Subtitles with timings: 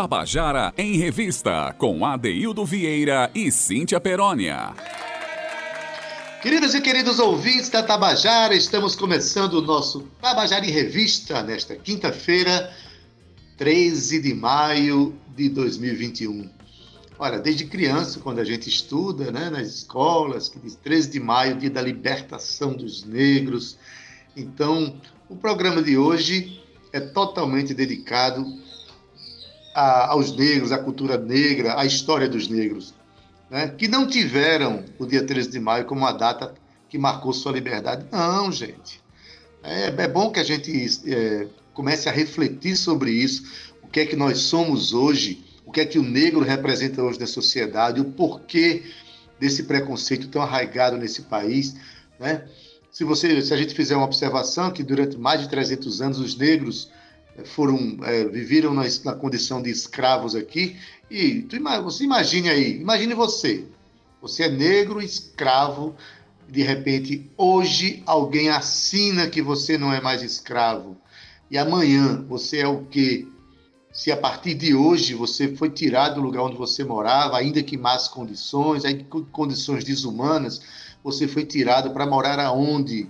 [0.00, 4.72] Tabajara em Revista, com Adeildo Vieira e Cíntia Perónia.
[6.40, 12.74] Queridos e queridos ouvintes da Tabajara, estamos começando o nosso Tabajara em Revista nesta quinta-feira,
[13.58, 16.48] 13 de maio de 2021.
[17.18, 21.56] Olha, desde criança, quando a gente estuda né, nas escolas, que diz 13 de maio,
[21.56, 23.76] dia da libertação dos negros.
[24.34, 24.98] Então,
[25.28, 26.58] o programa de hoje
[26.90, 28.46] é totalmente dedicado
[29.74, 32.94] a, aos negros, à cultura negra, à história dos negros
[33.50, 36.54] né, que não tiveram o dia 13 de maio como uma data
[36.88, 38.06] que marcou sua liberdade.
[38.10, 39.02] Não, gente.
[39.62, 40.72] É, é bom que a gente
[41.06, 43.42] é, comece a refletir sobre isso,
[43.82, 47.18] o que é que nós somos hoje, o que é que o negro representa hoje
[47.18, 48.84] na sociedade, o porquê
[49.38, 51.74] desse preconceito tão arraigado nesse país,
[52.18, 52.44] né?
[52.92, 56.36] Se você, se a gente fizer uma observação que durante mais de 300 anos os
[56.36, 56.90] negros
[57.44, 60.76] foram é, viveram na, na, condição de escravos aqui
[61.10, 63.64] e tu, você imagine aí, imagine você,
[64.20, 65.94] você é negro, escravo,
[66.48, 70.96] de repente hoje alguém assina que você não é mais escravo
[71.50, 73.26] e amanhã você é o quê?
[73.92, 77.76] Se a partir de hoje você foi tirado do lugar onde você morava, ainda que
[77.76, 80.62] más condições, ainda com condições desumanas,
[81.02, 83.08] você foi tirado para morar aonde?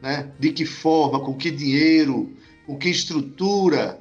[0.00, 0.30] Né?
[0.38, 1.18] De que forma?
[1.18, 2.32] Com que dinheiro?
[2.66, 4.00] O que estrutura,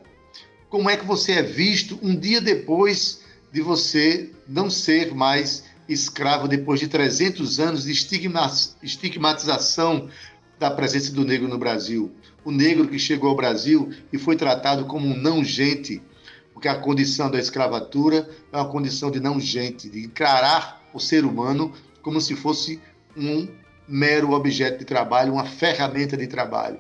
[0.70, 6.48] como é que você é visto um dia depois de você não ser mais escravo,
[6.48, 7.92] depois de 300 anos de
[8.82, 10.10] estigmatização
[10.58, 12.12] da presença do negro no Brasil.
[12.44, 16.02] O negro que chegou ao Brasil e foi tratado como um não gente,
[16.54, 21.26] porque a condição da escravatura é uma condição de não gente, de encarar o ser
[21.26, 22.80] humano como se fosse
[23.16, 23.48] um
[23.88, 26.80] mero objeto de trabalho, uma ferramenta de trabalho.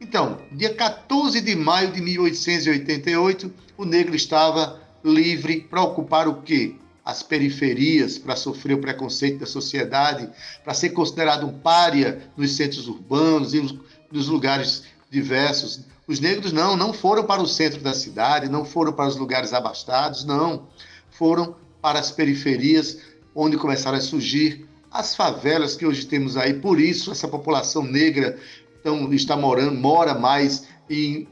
[0.00, 6.74] Então, dia 14 de maio de 1888, o negro estava livre para ocupar o quê?
[7.04, 10.28] As periferias, para sofrer o preconceito da sociedade,
[10.62, 13.78] para ser considerado um pária nos centros urbanos e
[14.12, 15.80] nos lugares diversos.
[16.06, 19.52] Os negros não, não foram para o centro da cidade, não foram para os lugares
[19.52, 20.66] abastados, não.
[21.10, 22.98] Foram para as periferias,
[23.34, 26.54] onde começaram a surgir as favelas que hoje temos aí.
[26.54, 28.38] Por isso, essa população negra
[28.86, 31.26] então está morando, mora mais em,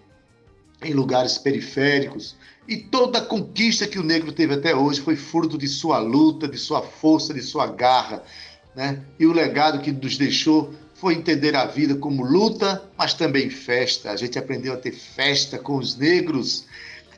[0.82, 2.36] em lugares periféricos.
[2.66, 6.48] E toda a conquista que o negro teve até hoje foi fruto de sua luta,
[6.48, 8.24] de sua força, de sua garra.
[8.74, 9.02] Né?
[9.20, 14.10] E o legado que nos deixou foi entender a vida como luta, mas também festa.
[14.10, 16.66] A gente aprendeu a ter festa com os negros.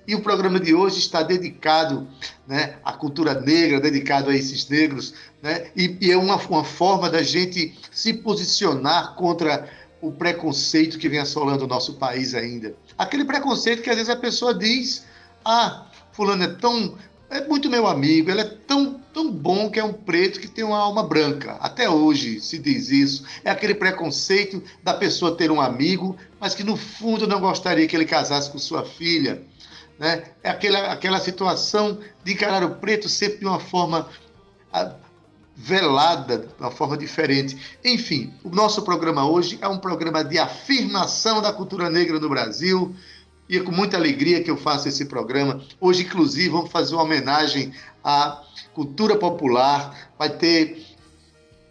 [0.06, 2.06] E o programa de hoje está dedicado
[2.46, 5.14] né, à cultura negra, dedicado a esses negros.
[5.42, 5.68] Né?
[5.74, 9.68] E, e é uma, uma forma da gente se posicionar contra
[10.00, 12.74] o preconceito que vem assolando o nosso país ainda.
[12.96, 15.04] Aquele preconceito que às vezes a pessoa diz:
[15.44, 16.96] ah, fulano é tão.
[17.28, 20.62] É muito meu amigo, ele é tão, tão bom que é um preto que tem
[20.62, 21.54] uma alma branca.
[21.54, 23.24] Até hoje se diz isso.
[23.44, 27.96] É aquele preconceito da pessoa ter um amigo, mas que no fundo não gostaria que
[27.96, 29.42] ele casasse com sua filha.
[29.98, 30.22] Né?
[30.40, 34.08] É aquela, aquela situação de encarar o preto sempre de uma forma
[35.56, 37.56] velada de uma forma diferente.
[37.82, 42.94] Enfim, o nosso programa hoje é um programa de afirmação da cultura negra no Brasil.
[43.48, 45.62] E é com muita alegria que eu faço esse programa.
[45.80, 47.72] Hoje, inclusive, vamos fazer uma homenagem
[48.04, 48.42] à
[48.74, 50.10] cultura popular.
[50.18, 50.84] Vai ter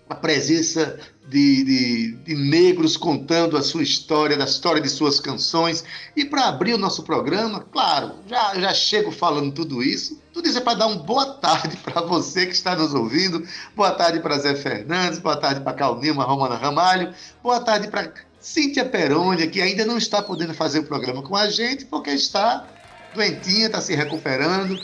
[0.10, 5.84] a presença de, de, de, negros contando a sua história, da história de suas canções.
[6.16, 10.22] E para abrir o nosso programa, claro, já, já chego falando tudo isso.
[10.32, 13.46] Tudo isso é para dar uma boa tarde para você que está nos ouvindo.
[13.76, 18.86] Boa tarde para Zé Fernandes, boa tarde para Calnilma Romana Ramalho, boa tarde para Cíntia
[18.86, 22.68] Perônia, que ainda não está podendo fazer o programa com a gente, porque está
[23.16, 24.80] doentinha, está se recuperando.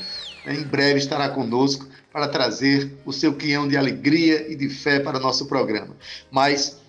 [0.48, 5.18] Em breve estará conosco para trazer o seu quinhão de alegria e de fé para
[5.18, 5.96] o nosso programa.
[6.30, 6.82] Mas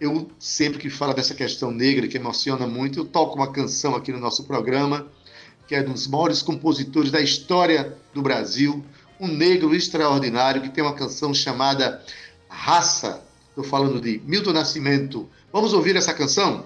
[0.00, 4.12] eu sempre que falo dessa questão negra, que emociona muito, eu toco uma canção aqui
[4.12, 5.08] no nosso programa,
[5.66, 8.84] que é um dos maiores compositores da história do Brasil,
[9.20, 12.02] um negro extraordinário que tem uma canção chamada
[12.48, 13.22] Raça.
[13.48, 15.28] Estou falando de Milton Nascimento.
[15.52, 16.64] Vamos ouvir essa canção?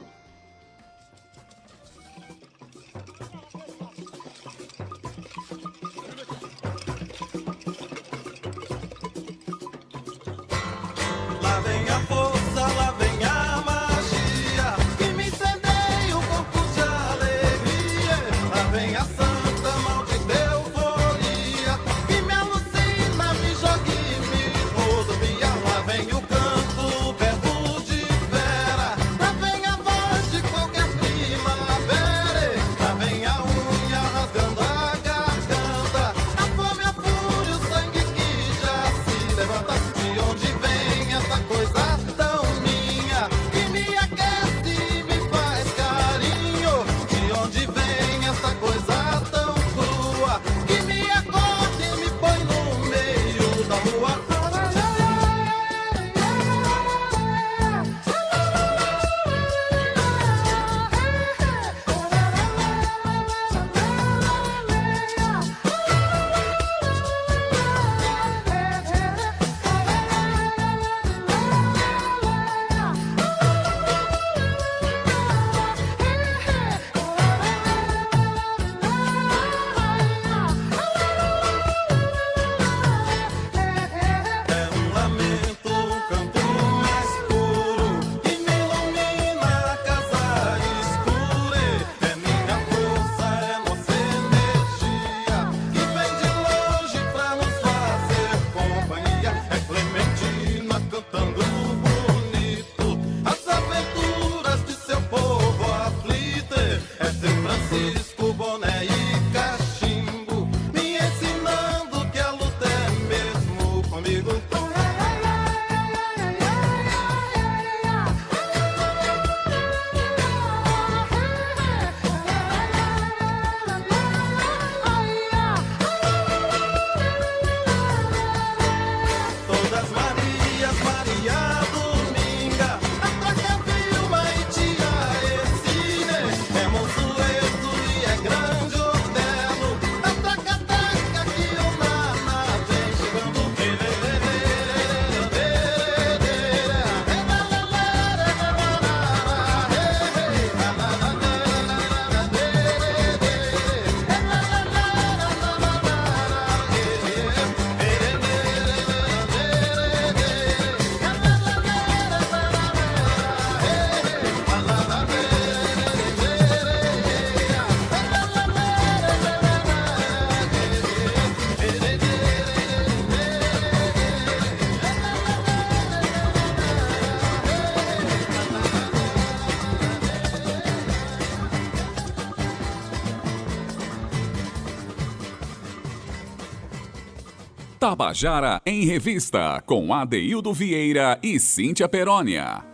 [187.92, 192.64] Tabajara em Revista, com Adeildo Vieira e Cíntia Perónia.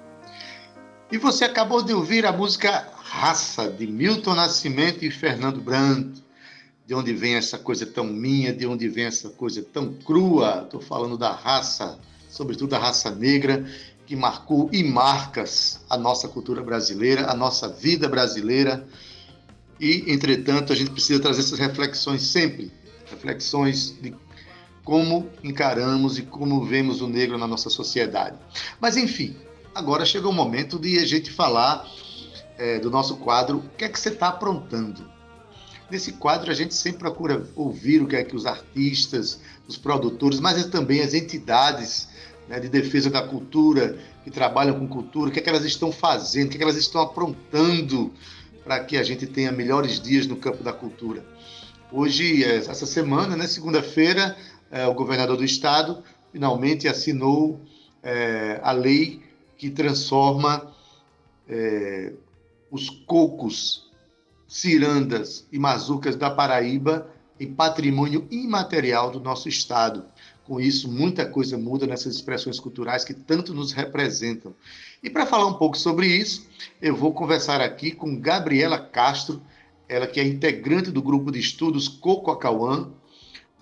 [1.11, 6.23] E você acabou de ouvir a música Raça, de Milton Nascimento e Fernando Brandt.
[6.87, 10.63] De onde vem essa coisa tão minha, de onde vem essa coisa tão crua?
[10.63, 11.99] Estou falando da raça,
[12.31, 13.67] sobretudo da raça negra,
[14.07, 18.87] que marcou e marcas a nossa cultura brasileira, a nossa vida brasileira.
[19.81, 22.71] E, entretanto, a gente precisa trazer essas reflexões sempre
[23.11, 24.15] reflexões de
[24.89, 28.39] como encaramos e como vemos o negro na nossa sociedade.
[28.81, 29.37] Mas, enfim,
[29.75, 31.87] agora chegou o momento de a gente falar
[32.57, 35.07] é, do nosso quadro O que é que você está aprontando?
[35.91, 39.39] Nesse quadro, a gente sempre procura ouvir o que é que os artistas,
[39.69, 42.09] os produtores, mas também as entidades
[42.49, 45.93] né, de defesa da cultura, que trabalham com cultura, o que é que elas estão
[45.93, 48.11] fazendo, o que é que elas estão aprontando
[48.65, 51.23] para que a gente tenha melhores dias no campo da cultura.
[51.93, 54.35] Hoje, é, essa semana, né, segunda-feira,
[54.71, 57.61] é, o governador do estado finalmente assinou
[58.03, 59.23] é, a lei
[59.57, 60.73] que transforma
[61.49, 62.13] é,
[62.71, 63.91] os cocos,
[64.47, 67.11] cirandas e mazucas da Paraíba
[67.41, 70.05] em patrimônio imaterial do nosso estado.
[70.45, 74.55] Com isso, muita coisa muda nessas expressões culturais que tanto nos representam.
[75.03, 76.47] E para falar um pouco sobre isso,
[76.81, 79.43] eu vou conversar aqui com Gabriela Castro,
[79.89, 82.91] ela que é integrante do grupo de estudos Coco Acauã,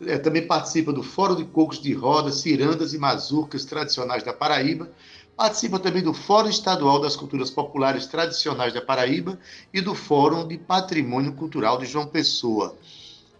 [0.05, 4.91] é, também participa do Fórum de Cocos de Roda, Cirandas e Mazurcas Tradicionais da Paraíba,
[5.37, 9.39] participa também do Fórum Estadual das Culturas Populares Tradicionais da Paraíba
[9.73, 12.77] e do Fórum de Patrimônio Cultural de João Pessoa.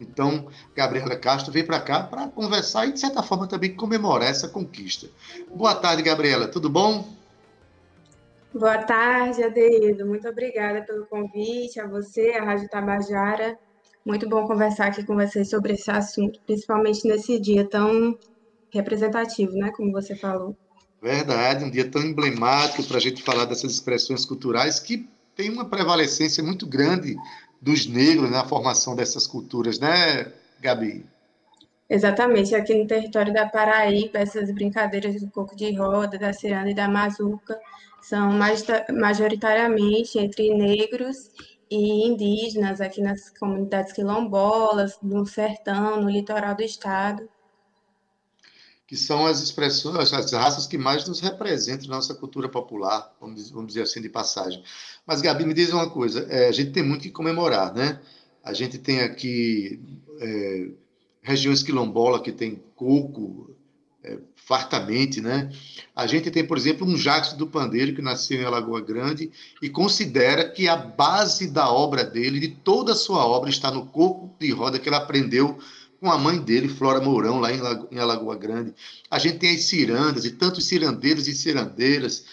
[0.01, 4.49] Então, Gabriela Castro vem para cá para conversar e, de certa forma, também comemorar essa
[4.49, 5.09] conquista.
[5.55, 7.17] Boa tarde, Gabriela, tudo bom?
[8.53, 10.07] Boa tarde, Adeildo.
[10.07, 13.59] Muito obrigada pelo convite, a você, a Rádio Tabajara.
[14.07, 18.17] Muito bom conversar aqui com vocês sobre esse assunto, principalmente nesse dia tão
[18.71, 19.73] representativo, né?
[19.77, 20.57] Como você falou.
[21.03, 25.65] Verdade, um dia tão emblemático para a gente falar dessas expressões culturais que tem uma
[25.65, 27.17] prevalecência muito grande
[27.61, 31.05] dos negros na formação dessas culturas, né, Gabi?
[31.91, 36.75] Exatamente, aqui no território da Paraíba, essas brincadeiras do coco de roda, da ciranda e
[36.75, 37.59] da mazuca
[38.01, 38.31] são
[38.93, 47.29] majoritariamente entre negros e indígenas, aqui nas comunidades quilombolas, no sertão, no litoral do estado.
[48.87, 53.67] Que são as expressões, as raças que mais nos representam na nossa cultura popular, vamos
[53.67, 54.63] dizer assim, de passagem.
[55.05, 58.01] Mas, Gabi, me diz uma coisa: é, a gente tem muito que comemorar, né?
[58.45, 59.81] A gente tem aqui.
[60.21, 60.71] É,
[61.27, 63.56] regiões quilombola que tem coco
[64.07, 65.51] é, fartamente, né?
[65.95, 69.69] A gente tem, por exemplo, um Jackson do Pandeiro que nasceu em Alagoa Grande e
[69.69, 74.33] considera que a base da obra dele, de toda a sua obra, está no coco
[74.39, 75.59] de roda que ele aprendeu
[76.01, 78.73] com a mãe dele, Flora Mourão, lá em Alagoa Grande.
[79.11, 82.25] A gente tem as cirandas e tantos cirandeiros e cirandeiras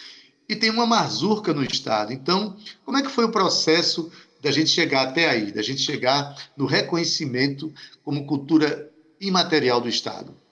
[0.47, 2.13] e tem uma mazurca no estado.
[2.13, 4.11] Então, como é que foi o processo
[4.41, 10.42] da gente chegar até aí, da gente chegar no reconhecimento como cultura imaterial do Estado?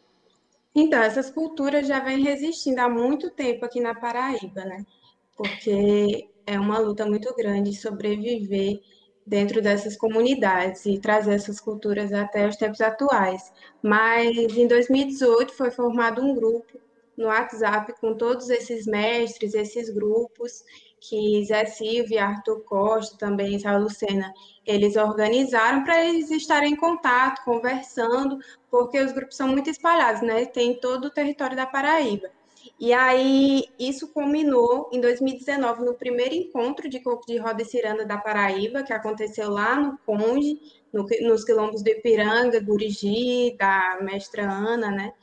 [0.74, 4.86] Então, essas culturas já vêm resistindo há muito tempo aqui na Paraíba, né?
[5.36, 8.80] Porque é uma luta muito grande sobreviver
[9.26, 13.52] dentro dessas comunidades e trazer essas culturas até os tempos atuais.
[13.82, 16.80] Mas em 2018 foi formado um grupo
[17.18, 20.64] no WhatsApp com todos esses mestres, esses grupos,
[21.02, 24.32] que Zé Silva e Arthur Costa, também Isabel Lucena,
[24.66, 28.38] eles organizaram para eles estarem em contato, conversando,
[28.70, 30.46] porque os grupos são muito espalhados, né?
[30.46, 32.30] Tem todo o território da Paraíba.
[32.80, 38.06] E aí, isso culminou em 2019, no primeiro encontro de Coco de Roda e Ciranda
[38.06, 40.60] da Paraíba, que aconteceu lá no Conde,
[40.94, 45.14] no, nos quilombos do Ipiranga, Gurigi, da mestra Ana, né?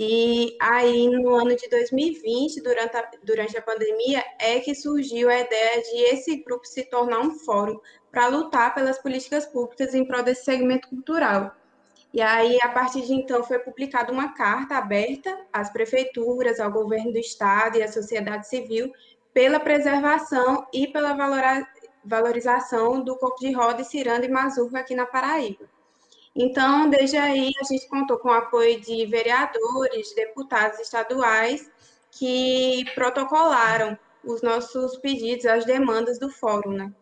[0.00, 5.40] E aí, no ano de 2020, durante a, durante a pandemia, é que surgiu a
[5.40, 10.22] ideia de esse grupo se tornar um fórum para lutar pelas políticas públicas em prol
[10.22, 11.52] desse segmento cultural.
[12.14, 17.10] E aí, a partir de então, foi publicada uma carta aberta às prefeituras, ao governo
[17.10, 18.92] do estado e à sociedade civil
[19.34, 21.12] pela preservação e pela
[22.04, 25.68] valorização do corpo de roda, ciranda e mazurca aqui na Paraíba.
[26.40, 31.68] Então, desde aí, a gente contou com o apoio de vereadores, deputados estaduais,
[32.12, 36.92] que protocolaram os nossos pedidos, as demandas do fórum, né?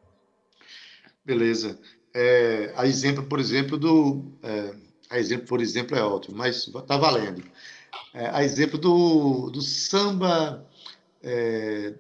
[1.23, 1.79] Beleza.
[2.15, 4.25] É, a exemplo, por exemplo, do.
[4.43, 4.75] É,
[5.11, 7.45] a exemplo, por exemplo, é ótimo, mas está valendo.
[8.15, 10.67] É, a exemplo do, do samba.
[11.23, 11.93] É,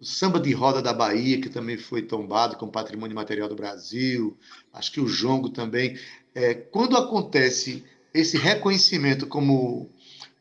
[0.00, 4.36] o samba de roda da Bahia, que também foi tombado como patrimônio material do Brasil,
[4.72, 5.96] acho que o jongo também.
[6.34, 9.90] É, quando acontece esse reconhecimento como,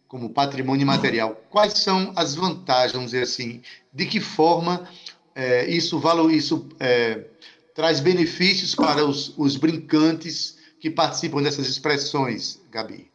[0.07, 3.61] como patrimônio material, quais são as vantagens, vamos dizer assim,
[3.93, 4.87] de que forma
[5.35, 7.25] é, isso, isso é,
[7.73, 13.11] traz benefícios para os, os brincantes que participam dessas expressões, Gabi?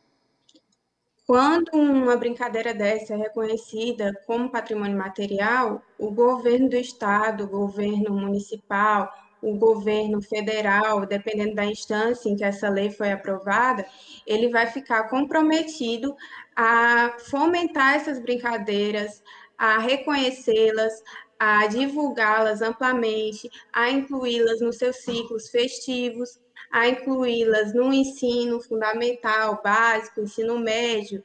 [1.27, 8.15] Quando uma brincadeira dessa é reconhecida como patrimônio material, o governo do estado, o governo
[8.15, 13.87] municipal, o governo federal, dependendo da instância em que essa lei foi aprovada,
[14.27, 16.17] ele vai ficar comprometido
[16.55, 19.23] a fomentar essas brincadeiras,
[19.59, 21.03] a reconhecê-las,
[21.39, 26.41] a divulgá-las amplamente, a incluí-las nos seus ciclos festivos,
[26.71, 31.23] a incluí-las no ensino fundamental, básico, ensino médio,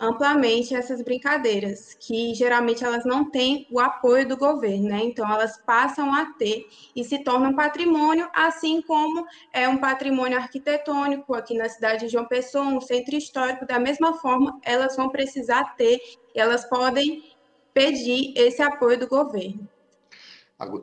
[0.00, 5.00] amplamente essas brincadeiras, que geralmente elas não têm o apoio do governo, né?
[5.04, 6.66] Então elas passam a ter
[6.96, 12.24] e se tornam patrimônio, assim como é um patrimônio arquitetônico aqui na cidade de João
[12.24, 16.00] Pessoa, um centro histórico, da mesma forma, elas vão precisar ter
[16.34, 17.22] e elas podem
[17.74, 19.68] pedir esse apoio do governo.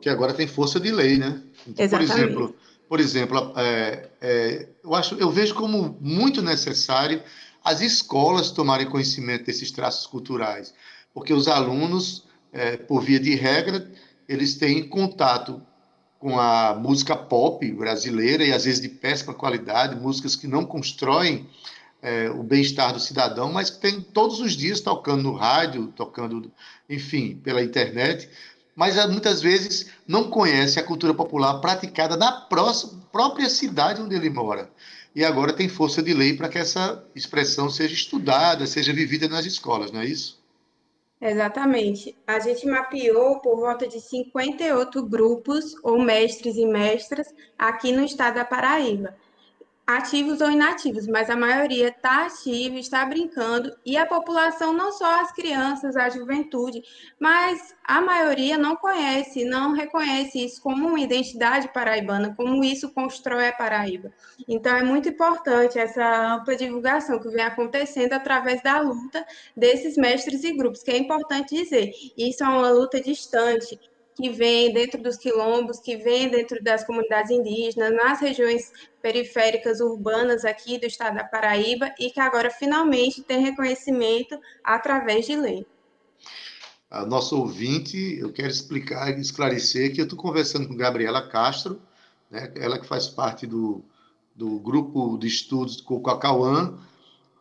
[0.00, 1.42] Que agora tem força de lei, né?
[1.66, 2.12] Então, Exatamente.
[2.12, 2.56] Por exemplo,
[2.88, 7.22] por exemplo é, é, eu, acho, eu vejo como muito necessário
[7.68, 10.72] as escolas tomarem conhecimento desses traços culturais,
[11.12, 13.90] porque os alunos, é, por via de regra,
[14.26, 15.60] eles têm contato
[16.18, 21.46] com a música pop brasileira e às vezes de péssima qualidade, músicas que não constroem
[22.00, 26.50] é, o bem-estar do cidadão, mas que tem todos os dias tocando no rádio, tocando,
[26.88, 28.30] enfim, pela internet,
[28.74, 34.14] mas ah, muitas vezes não conhece a cultura popular praticada na próxima, própria cidade onde
[34.14, 34.70] ele mora.
[35.14, 39.46] E agora tem força de lei para que essa expressão seja estudada, seja vivida nas
[39.46, 40.38] escolas, não é isso?
[41.20, 42.16] Exatamente.
[42.26, 47.26] A gente mapeou por volta de 58 grupos ou mestres e mestras
[47.58, 49.16] aqui no estado da Paraíba
[49.88, 55.22] ativos ou inativos, mas a maioria está ativa, está brincando, e a população, não só
[55.22, 56.82] as crianças, a juventude,
[57.18, 63.48] mas a maioria não conhece, não reconhece isso como uma identidade paraibana, como isso constrói
[63.48, 64.12] a Paraíba.
[64.46, 69.24] Então, é muito importante essa ampla divulgação que vem acontecendo através da luta
[69.56, 73.80] desses mestres e grupos, que é importante dizer, isso é uma luta distante,
[74.18, 80.44] que vem dentro dos quilombos, que vem dentro das comunidades indígenas, nas regiões periféricas urbanas
[80.44, 85.64] aqui do estado da Paraíba e que agora finalmente tem reconhecimento através de lei.
[86.90, 91.80] A nosso ouvinte, eu quero explicar e esclarecer que eu estou conversando com Gabriela Castro,
[92.28, 93.84] né, ela que faz parte do,
[94.34, 96.76] do grupo de estudos com o Cacauã,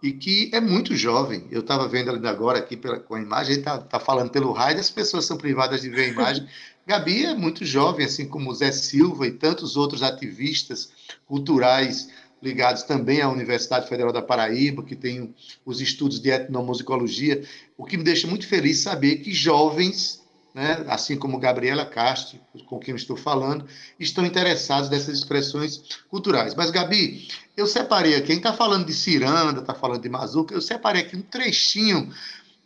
[0.01, 1.45] e que é muito jovem.
[1.49, 4.79] Eu estava vendo ela agora aqui pela, com a imagem, está tá falando pelo raio,
[4.79, 6.47] as pessoas são privadas de ver a imagem.
[6.85, 10.89] Gabi é muito jovem, assim como Zé Silva e tantos outros ativistas
[11.25, 12.09] culturais
[12.41, 15.33] ligados também à Universidade Federal da Paraíba, que tem
[15.65, 17.43] os estudos de etnomusicologia,
[17.77, 20.23] o que me deixa muito feliz saber que jovens
[20.57, 23.67] né, assim como Gabriela Castro, com quem estou falando,
[23.99, 26.55] estão interessados nessas expressões culturais.
[26.55, 30.61] Mas, Gabi, eu separei aqui, quem está falando de ciranda, está falando de mazuca, eu
[30.61, 32.11] separei aqui um trechinho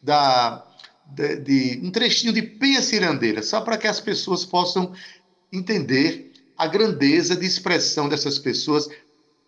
[0.01, 0.65] da,
[1.05, 4.93] de, de um trechinho de Penha Cirandeira, só para que as pessoas possam
[5.51, 8.87] entender a grandeza de expressão dessas pessoas,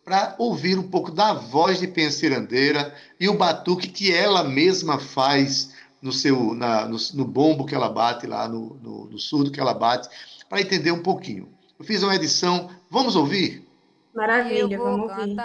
[0.04, 5.00] para ouvir um pouco da voz de Penha Cirandeira e o batuque que ela mesma
[5.00, 5.72] faz
[6.04, 9.60] no seu na, no, no, bombo que ela bate lá, no, no, no surdo que
[9.60, 10.10] ela bate,
[10.50, 11.48] para entender um pouquinho.
[11.80, 13.66] Eu fiz uma edição, vamos ouvir?
[14.14, 15.36] Maravilha, vamos ouvir.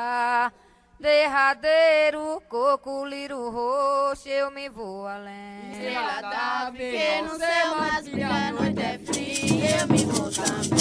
[0.98, 5.70] Derradeiro, coco, liro roxo, eu me vou além.
[5.70, 10.77] Estrela da que no céu mais brilha, a noite é fria, eu me vou também.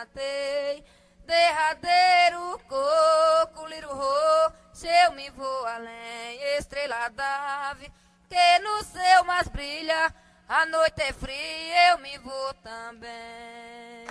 [0.00, 0.82] Cantei.
[1.26, 7.88] Derradeiro coco, liro ro, se eu me vou além, estrela d'ave,
[8.28, 10.12] que no céu mais brilha,
[10.48, 14.06] a noite é fria, eu me vou também.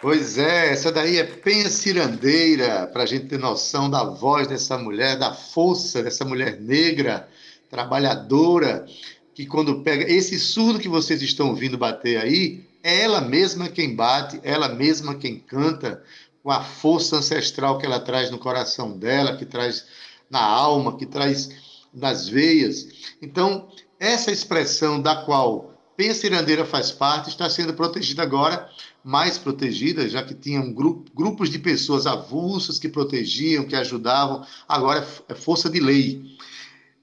[0.00, 4.78] Pois é, essa daí é Penha Cirandeira, para a gente ter noção da voz dessa
[4.78, 7.28] mulher, da força dessa mulher negra,
[7.68, 8.86] trabalhadora,
[9.34, 13.96] que quando pega esse surdo que vocês estão ouvindo bater aí, é ela mesma quem
[13.96, 16.04] bate, ela mesma quem canta,
[16.40, 19.86] com a força ancestral que ela traz no coração dela, que traz
[20.30, 21.50] na alma, que traz
[21.92, 22.86] nas veias.
[23.20, 23.68] Então,
[23.98, 28.70] essa expressão da qual Penha Cirandeira faz parte está sendo protegida agora,
[29.02, 35.04] mais protegida, já que tinham grupo, grupos de pessoas avulsas que protegiam, que ajudavam, agora
[35.28, 36.22] é força de lei.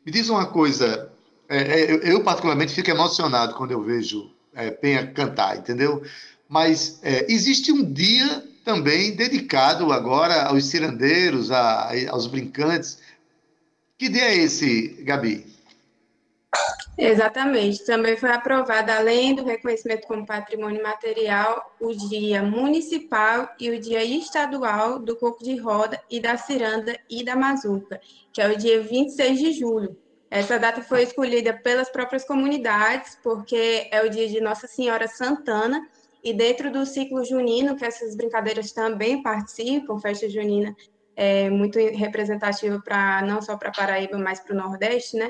[0.06, 1.12] Me diz uma coisa,
[1.50, 6.04] é, é, eu particularmente fico emocionado quando eu vejo é, Penha cantar, entendeu?
[6.48, 13.00] Mas é, existe um dia também dedicado agora aos cirandeiros, a, aos brincantes.
[13.98, 15.54] Que dia é esse, Gabi?
[16.98, 17.84] Exatamente.
[17.86, 24.04] Também foi aprovado, além do reconhecimento como patrimônio material, o Dia Municipal e o Dia
[24.04, 28.00] Estadual do Coco de Roda e da Ciranda e da Mazuca,
[28.32, 29.98] que é o dia 26 de julho.
[30.36, 35.88] Essa data foi escolhida pelas próprias comunidades, porque é o dia de Nossa Senhora Santana,
[36.24, 40.76] e dentro do ciclo junino, que essas brincadeiras também participam, festa junina
[41.16, 45.30] é muito representativa para não só para Paraíba, mas para o Nordeste, né?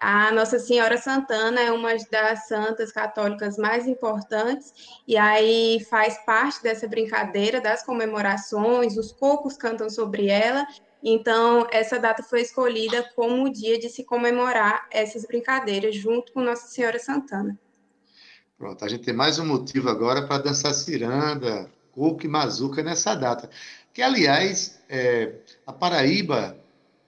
[0.00, 4.72] A Nossa Senhora Santana é uma das santas católicas mais importantes,
[5.06, 10.66] e aí faz parte dessa brincadeira das comemorações, os cocos cantam sobre ela,
[11.02, 16.42] então essa data foi escolhida como o dia de se comemorar essas brincadeiras, junto com
[16.42, 17.58] Nossa Senhora Santana.
[18.56, 23.14] Pronto, a gente tem mais um motivo agora para dançar ciranda, coco e mazuca nessa
[23.14, 23.50] data.
[23.92, 25.34] Que, aliás, é,
[25.66, 26.56] a Paraíba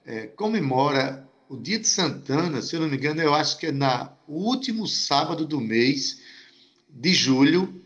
[0.04, 3.72] é, comemora o dia de Santana, se eu não me engano, eu acho que é
[3.72, 6.20] na último sábado do mês
[6.88, 7.80] de julho,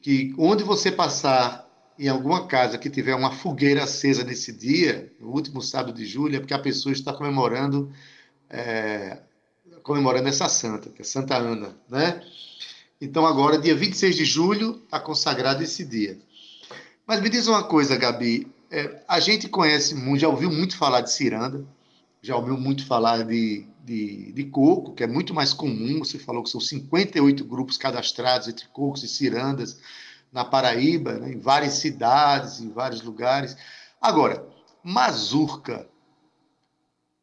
[0.00, 1.67] que onde você passar
[1.98, 6.36] em alguma casa que tiver uma fogueira acesa nesse dia, no último sábado de julho,
[6.36, 7.92] é porque a pessoa está comemorando
[8.48, 9.18] é,
[9.82, 12.22] comemorando essa santa, que é Santa Ana, né?
[13.00, 16.18] Então agora, dia 26 de julho, está consagrado esse dia.
[17.06, 21.00] Mas me diz uma coisa, Gabi, é, a gente conhece muito, já ouviu muito falar
[21.00, 21.64] de ciranda,
[22.20, 26.00] já ouviu muito falar de, de, de, coco, que é muito mais comum.
[26.00, 29.78] Você falou que são 58 grupos cadastrados entre cocos e cirandas
[30.32, 33.56] na Paraíba, né, em várias cidades, em vários lugares.
[34.00, 34.46] Agora,
[34.82, 35.88] mazurca.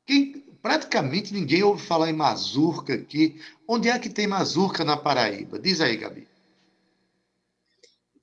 [0.06, 3.42] Quem, praticamente ninguém ouve falar em mazurca aqui.
[3.68, 5.60] Onde é que tem mazurca na Paraíba?
[5.60, 6.28] Diz aí, Gabi.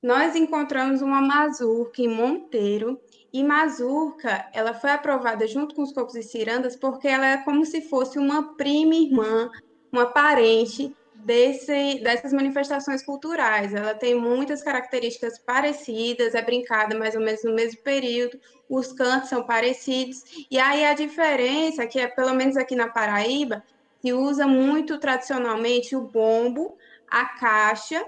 [0.03, 3.01] Nós encontramos uma mazurca em Monteiro,
[3.33, 7.65] e mazurca, ela foi aprovada junto com os cocos e cirandas porque ela é como
[7.65, 9.51] se fosse uma prima irmã,
[9.91, 13.75] uma parente desse, dessas manifestações culturais.
[13.75, 19.29] Ela tem muitas características parecidas, é brincada mais ou menos no mesmo período, os cantos
[19.29, 23.63] são parecidos, e aí a diferença, que é pelo menos aqui na Paraíba,
[24.01, 26.77] se usa muito tradicionalmente o bombo,
[27.09, 28.05] a caixa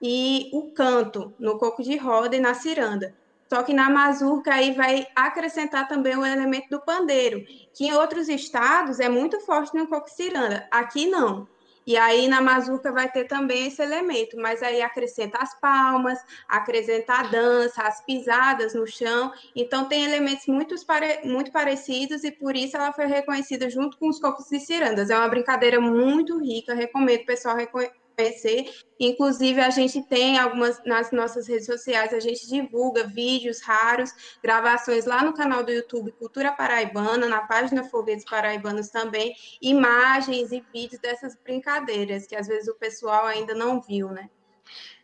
[0.00, 3.14] e o canto no coco de roda e na ciranda.
[3.48, 8.28] Só que na mazurca aí vai acrescentar também o elemento do pandeiro, que em outros
[8.28, 10.66] estados é muito forte no coco ciranda.
[10.70, 11.46] Aqui não.
[11.86, 16.18] E aí na mazurca vai ter também esse elemento, mas aí acrescenta as palmas,
[16.48, 19.32] acrescenta a dança, as pisadas no chão.
[19.54, 21.20] Então tem elementos muito, pare...
[21.24, 25.10] muito parecidos e por isso ela foi reconhecida junto com os cocos e cirandas.
[25.10, 28.72] É uma brincadeira muito rica, recomendo o pessoal reconhecer conhecer.
[28.98, 34.10] Inclusive, a gente tem algumas nas nossas redes sociais, a gente divulga vídeos raros,
[34.42, 40.64] gravações lá no canal do YouTube Cultura Paraibana, na página Foguetes Paraibanos também, imagens e
[40.72, 44.30] vídeos dessas brincadeiras, que às vezes o pessoal ainda não viu, né?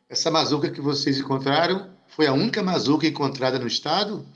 [0.08, 4.26] Essa mazuca que vocês encontraram foi a única mazuca encontrada no estado?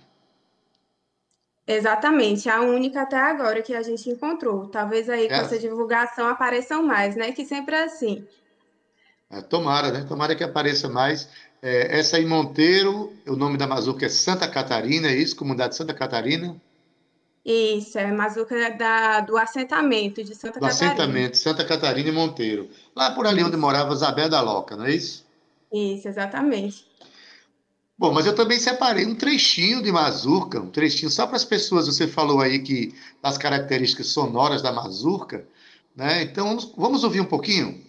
[1.66, 4.68] Exatamente, a única até agora que a gente encontrou.
[4.68, 5.38] Talvez aí com é.
[5.38, 7.32] essa divulgação apareçam mais, né?
[7.32, 8.24] Que sempre é assim.
[9.30, 10.04] É, tomara, né?
[10.08, 11.28] Tomara que apareça mais.
[11.62, 15.34] É, essa em Monteiro, o nome da Mazuca é Santa Catarina, é isso?
[15.36, 16.60] Comunidade Santa Catarina?
[17.44, 20.92] Isso, é Mazuca da, do assentamento de Santa do Catarina.
[20.92, 22.68] assentamento, Santa Catarina e Monteiro.
[22.94, 25.24] Lá por ali onde morava Zabé da Loca, não é isso?
[25.72, 26.84] Isso, exatamente.
[27.98, 31.86] Bom, mas eu também separei um trechinho de mazurca, um trechinho só para as pessoas.
[31.86, 35.46] Você falou aí que das características sonoras da mazurca,
[35.94, 36.22] né?
[36.22, 37.85] Então vamos, vamos ouvir um pouquinho.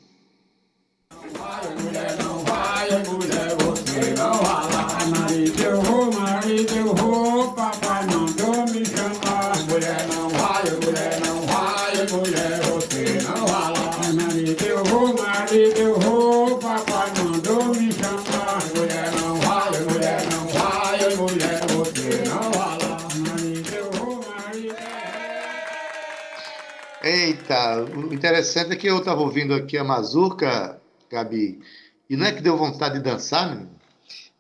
[27.48, 31.62] Eita, o interessante é que eu estava ouvindo aqui a Mazurca Gabi.
[32.10, 33.70] E não é que deu vontade de dançar, menino?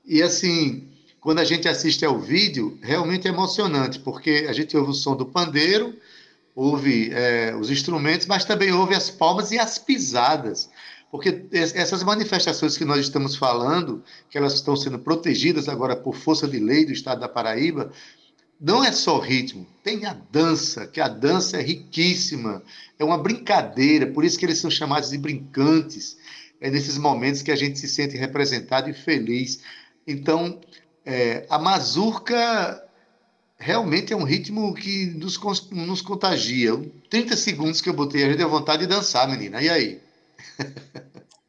[0.05, 0.89] E assim,
[1.21, 5.15] quando a gente assiste ao vídeo, realmente é emocionante, porque a gente ouve o som
[5.15, 5.95] do pandeiro,
[6.53, 10.69] houve é, os instrumentos, mas também houve as palmas e as pisadas.
[11.09, 16.45] Porque essas manifestações que nós estamos falando, que elas estão sendo protegidas agora por força
[16.45, 17.89] de lei do Estado da Paraíba,
[18.59, 22.63] não é só ritmo, tem a dança, que a dança é riquíssima,
[22.97, 26.17] é uma brincadeira, por isso que eles são chamados de brincantes.
[26.59, 29.61] É nesses momentos que a gente se sente representado e feliz.
[30.07, 30.59] Então,
[31.05, 32.83] é, a mazurca
[33.59, 35.39] realmente é um ritmo que nos,
[35.69, 36.71] nos contagia.
[37.09, 39.61] 30 segundos que eu botei, a gente deu vontade de dançar, menina.
[39.61, 40.01] E aí?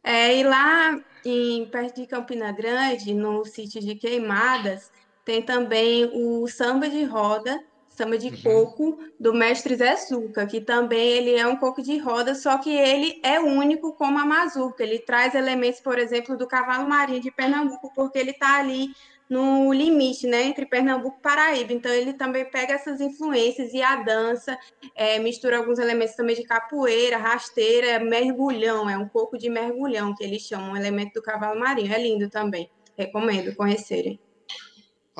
[0.05, 4.91] É, e lá em, perto de Campina Grande, no sítio de Queimadas,
[5.29, 8.43] tem também o samba de roda, samba de uhum.
[8.43, 12.75] coco, do mestre Zé Suca, que também ele é um coco de roda, só que
[12.75, 14.83] ele é único como a mazurca.
[14.83, 18.89] Ele traz elementos, por exemplo, do cavalo marinho de Pernambuco, porque ele está ali
[19.29, 21.75] no limite, né, entre Pernambuco e Paraíba.
[21.75, 24.59] Então ele também pega essas influências e a dança
[24.95, 30.25] é, mistura alguns elementos também de capoeira, rasteira, mergulhão, é um coco de mergulhão que
[30.25, 31.93] eles chamam, um elemento do cavalo marinho.
[31.93, 32.71] É lindo também.
[32.97, 34.19] Recomendo conhecerem.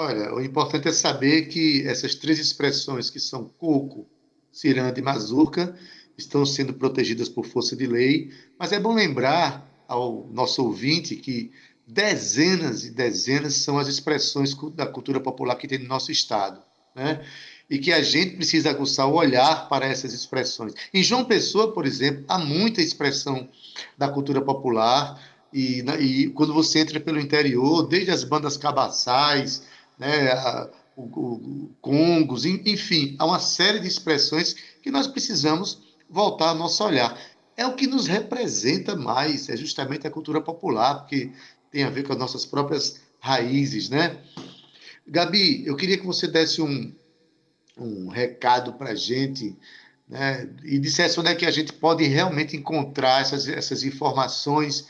[0.01, 4.07] Olha, o importante é saber que essas três expressões que são coco,
[4.53, 5.77] ciranda e mazurca
[6.17, 11.51] estão sendo protegidas por força de lei, mas é bom lembrar ao nosso ouvinte que
[11.85, 16.63] dezenas e dezenas são as expressões da cultura popular que tem no nosso estado,
[16.95, 17.21] né?
[17.69, 20.75] E que a gente precisa aguçar o olhar para essas expressões.
[20.95, 23.49] Em João Pessoa, por exemplo, há muita expressão
[23.99, 25.21] da cultura popular
[25.53, 29.67] e, e quando você entra pelo interior, desde as bandas cabaçais,
[29.99, 36.51] né, a, o, o, congos, enfim, há uma série de expressões que nós precisamos voltar
[36.51, 37.19] ao nosso olhar.
[37.57, 41.31] É o que nos representa mais, é justamente a cultura popular, porque
[41.71, 44.17] tem a ver com as nossas próprias raízes, né?
[45.07, 46.95] Gabi, eu queria que você desse um,
[47.77, 49.57] um recado para a gente
[50.09, 54.87] né, e dissesse onde é que a gente pode realmente encontrar essas, essas informações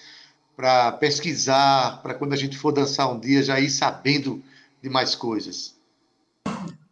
[0.57, 4.43] para pesquisar, para quando a gente for dançar um dia já ir sabendo
[4.83, 5.79] de mais coisas?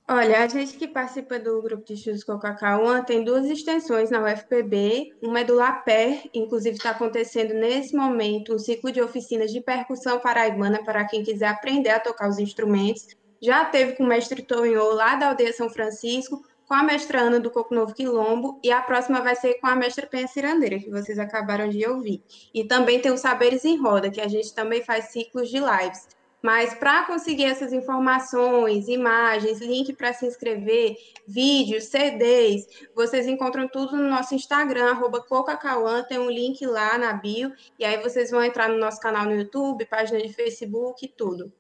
[0.09, 5.13] Olha, a gente que participa do grupo de estudos Coca-Cola tem duas extensões na UFPB.
[5.21, 10.21] Uma é do LAPER, inclusive está acontecendo nesse momento um ciclo de oficinas de percussão
[10.21, 13.09] paraibana para quem quiser aprender a tocar os instrumentos.
[13.43, 17.41] Já teve com o mestre Tonhô lá da aldeia São Francisco, com a mestra Ana
[17.41, 20.91] do Coco Novo Quilombo, e a próxima vai ser com a mestra Penha Cirandeira, que
[20.91, 22.23] vocês acabaram de ouvir.
[22.55, 26.16] E também tem o Saberes em Roda, que a gente também faz ciclos de lives.
[26.47, 33.97] Mas para conseguir essas informações, imagens, link para se inscrever, vídeos, CDs, vocês encontram tudo
[33.97, 38.45] no nosso Instagram, arroba Cocacauã, tem um link lá na bio, e aí vocês vão
[38.45, 41.53] entrar no nosso canal no YouTube, página de Facebook, tudo.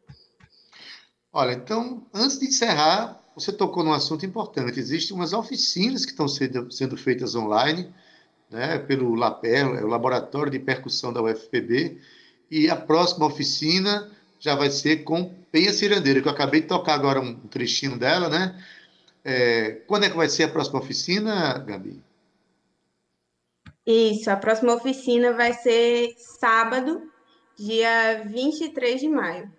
[1.33, 4.79] Olha, então, antes de encerrar, você tocou num assunto importante.
[4.79, 7.92] Existem umas oficinas que estão sendo, sendo feitas online,
[8.49, 12.01] né, pelo LAPER, o Laboratório de Percussão da UFPB,
[12.49, 16.94] e a próxima oficina já vai ser com Penha Cirandeira, que eu acabei de tocar
[16.94, 18.62] agora um trechinho dela, né?
[19.25, 22.01] É, quando é que vai ser a próxima oficina, Gabi?
[23.85, 27.11] Isso, a próxima oficina vai ser sábado,
[27.57, 29.51] dia 23 de maio.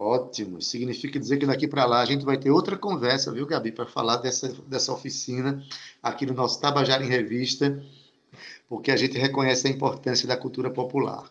[0.00, 3.72] Ótimo, significa dizer que daqui para lá a gente vai ter outra conversa, viu, Gabi,
[3.72, 5.60] para falar dessa, dessa oficina
[6.02, 7.82] aqui no nosso Tabajara em Revista,
[8.68, 11.28] porque a gente reconhece a importância da cultura popular.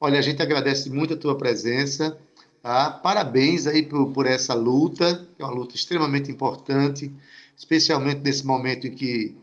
[0.00, 2.16] Olha, a gente agradece muito a tua presença.
[2.62, 2.90] Tá?
[2.90, 7.12] Parabéns aí por, por essa luta, é uma luta extremamente importante,
[7.56, 9.36] especialmente nesse momento em que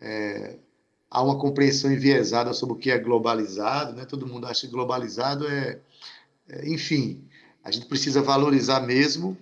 [0.00, 0.56] é,
[1.10, 4.04] há uma compreensão enviesada sobre o que é globalizado, né?
[4.04, 5.80] Todo mundo acha que globalizado é,
[6.48, 7.24] é, enfim,
[7.64, 9.36] a gente precisa valorizar mesmo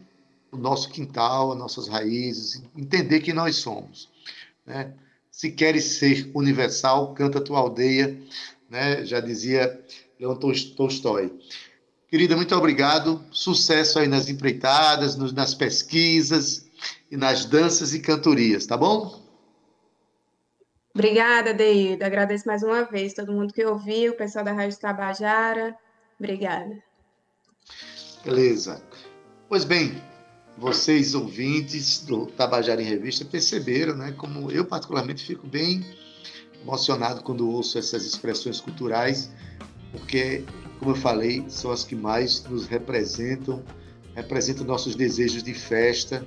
[0.50, 4.08] o nosso quintal, as nossas raízes, entender quem nós somos,
[4.64, 4.92] né?
[5.30, 8.18] Se queres ser universal, canta a tua aldeia,
[8.70, 9.04] né?
[9.04, 9.78] Já dizia
[10.18, 10.36] Leon
[10.76, 11.32] Tolstói.
[12.08, 13.24] Querida, muito obrigado.
[13.30, 16.70] Sucesso aí nas empreitadas, nas pesquisas
[17.10, 19.24] e nas danças e cantorias, tá bom?
[20.94, 22.06] Obrigada, Deilda.
[22.06, 25.76] Agradeço mais uma vez todo mundo que ouviu, o pessoal da Rádio Tabajara.
[26.18, 26.82] Obrigada.
[28.24, 28.82] Beleza.
[29.48, 30.02] Pois bem,
[30.56, 35.84] vocês ouvintes do Tabajara em Revista perceberam, né, como eu particularmente fico bem
[36.62, 39.30] emocionado quando ouço essas expressões culturais
[39.96, 40.44] porque,
[40.78, 43.62] como eu falei, são as que mais nos representam,
[44.14, 46.24] representam nossos desejos de festa.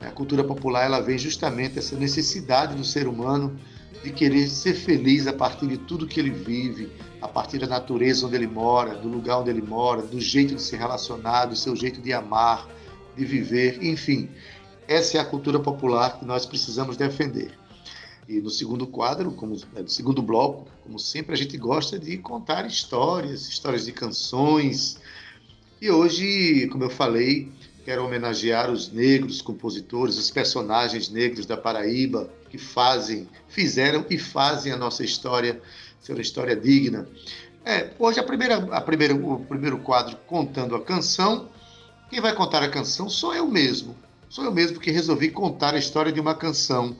[0.00, 3.58] A cultura popular ela vem justamente essa necessidade do ser humano
[4.02, 8.26] de querer ser feliz a partir de tudo que ele vive, a partir da natureza
[8.26, 11.76] onde ele mora, do lugar onde ele mora, do jeito de se relacionar, do seu
[11.76, 12.66] jeito de amar,
[13.16, 14.30] de viver, enfim.
[14.88, 17.59] Essa é a cultura popular que nós precisamos defender.
[18.30, 22.64] E no segundo quadro, como no segundo bloco, como sempre, a gente gosta de contar
[22.64, 25.00] histórias, histórias de canções.
[25.82, 27.50] E hoje, como eu falei,
[27.84, 34.70] quero homenagear os negros compositores, os personagens negros da Paraíba que fazem, fizeram e fazem
[34.70, 35.60] a nossa história
[36.00, 37.08] ser uma história digna.
[37.64, 41.48] É, hoje a primeira, a primeira, o primeiro quadro contando a canção.
[42.08, 43.96] Quem vai contar a canção sou eu mesmo.
[44.28, 46.96] Sou eu mesmo que resolvi contar a história de uma canção,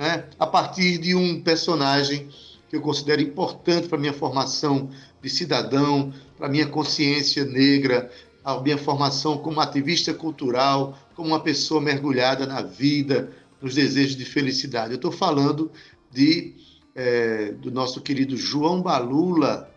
[0.00, 0.24] né?
[0.38, 2.26] A partir de um personagem
[2.70, 4.88] que eu considero importante para minha formação
[5.20, 8.10] de cidadão, para minha consciência negra,
[8.42, 14.24] a minha formação como ativista cultural, como uma pessoa mergulhada na vida, nos desejos de
[14.24, 14.92] felicidade.
[14.92, 15.70] Eu estou falando
[16.10, 16.54] de,
[16.94, 19.70] é, do nosso querido João Balula,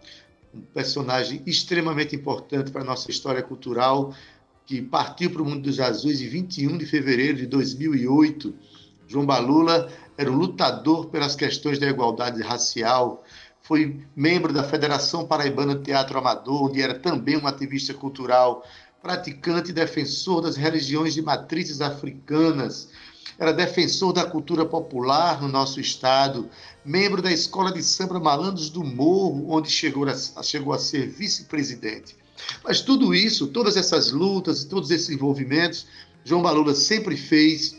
[0.55, 4.15] um personagem extremamente importante para a nossa história cultural,
[4.65, 8.53] que partiu para o mundo dos azuis em 21 de fevereiro de 2008.
[9.07, 13.23] João Balula era um lutador pelas questões da igualdade racial,
[13.61, 18.65] foi membro da Federação Paraibana de Teatro Amador, onde era também um ativista cultural,
[19.01, 22.89] praticante e defensor das religiões de matrizes africanas,
[23.39, 26.49] era defensor da cultura popular no nosso estado,
[26.85, 32.15] membro da Escola de Samba Malandros do Morro, onde chegou a, chegou a ser vice-presidente.
[32.63, 35.87] Mas tudo isso, todas essas lutas, todos esses envolvimentos,
[36.23, 37.75] João Balula sempre fez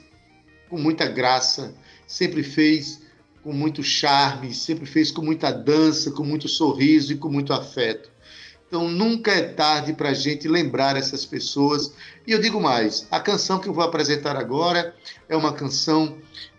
[0.68, 1.74] com muita graça,
[2.06, 3.02] sempre fez
[3.42, 8.10] com muito charme, sempre fez com muita dança, com muito sorriso e com muito afeto.
[8.66, 11.92] Então nunca é tarde para a gente lembrar essas pessoas.
[12.26, 14.94] E eu digo mais: a canção que eu vou apresentar agora
[15.28, 16.18] é uma canção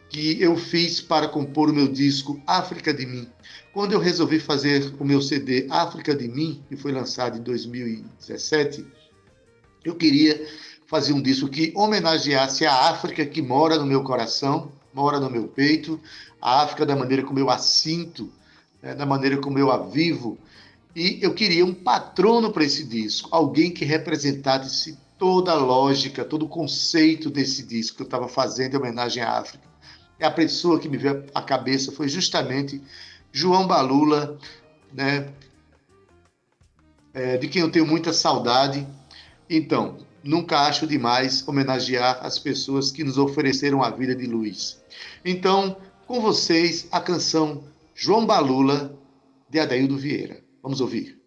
[0.10, 3.27] que eu fiz para compor o meu disco África de Mim.
[3.73, 8.86] Quando eu resolvi fazer o meu CD África de Mim, que foi lançado em 2017,
[9.84, 10.47] eu queria
[10.88, 15.45] fazer um disco que homenageasse a África que mora no meu coração, mora no meu
[15.45, 15.99] peito,
[16.41, 18.31] a África da maneira como eu a sinto,
[18.81, 20.38] né, da maneira como eu a vivo.
[20.95, 26.45] E eu queria um patrono para esse disco, alguém que representasse toda a lógica, todo
[26.45, 29.67] o conceito desse disco que eu estava fazendo em homenagem à África.
[30.17, 32.81] E a pessoa que me veio à cabeça foi justamente
[33.34, 34.39] João Balula,
[34.93, 35.27] né,
[37.13, 38.88] é, de quem eu tenho muita saudade.
[39.49, 44.82] Então, nunca acho demais homenagear as pessoas que nos ofereceram a vida de luz.
[45.24, 48.98] Então, com vocês a canção João Balula,
[49.50, 50.44] de Adaildo Vieira.
[50.62, 51.25] Vamos ouvir.